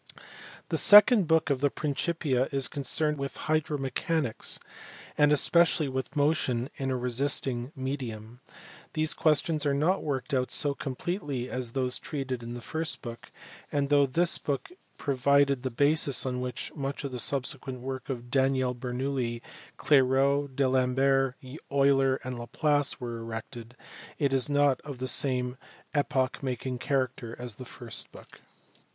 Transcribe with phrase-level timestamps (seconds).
[0.69, 4.57] The second book of the Principia is concerned with hydromechanics,
[5.15, 8.39] and especially with motion in a resisting medium.
[8.93, 13.29] These questions are not worked out so completely as those treated in the first book;
[13.71, 18.31] and, though this book provided the basis on which much of the subsequent work of
[18.31, 19.43] Daniel Bernoulli,
[19.77, 21.35] Clairaut, D Alembert,
[21.71, 23.75] Euler, and Laplace was erected,
[24.17, 25.57] it is not of the same
[25.93, 28.41] epoch making character as the first book.